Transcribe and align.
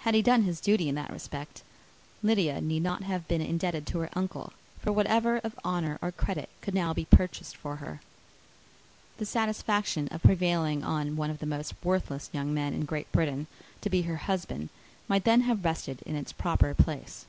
Had 0.00 0.14
he 0.14 0.20
done 0.20 0.42
his 0.42 0.60
duty 0.60 0.86
in 0.86 0.96
that 0.96 1.08
respect, 1.08 1.62
Lydia 2.22 2.60
need 2.60 2.82
not 2.82 3.04
have 3.04 3.26
been 3.26 3.40
indebted 3.40 3.86
to 3.86 4.00
her 4.00 4.10
uncle 4.12 4.52
for 4.80 4.92
whatever 4.92 5.38
of 5.38 5.58
honour 5.64 5.98
or 6.02 6.12
credit 6.12 6.50
could 6.60 6.74
now 6.74 6.92
be 6.92 7.06
purchased 7.06 7.56
for 7.56 7.76
her. 7.76 8.02
The 9.16 9.24
satisfaction 9.24 10.08
of 10.08 10.22
prevailing 10.22 10.84
on 10.84 11.16
one 11.16 11.30
of 11.30 11.38
the 11.38 11.46
most 11.46 11.72
worthless 11.82 12.28
young 12.34 12.52
men 12.52 12.74
in 12.74 12.84
Great 12.84 13.10
Britain 13.12 13.46
to 13.80 13.88
be 13.88 14.02
her 14.02 14.16
husband 14.28 14.68
might 15.08 15.24
then 15.24 15.40
have 15.48 15.64
rested 15.64 16.02
in 16.02 16.16
its 16.16 16.32
proper 16.34 16.74
place. 16.74 17.24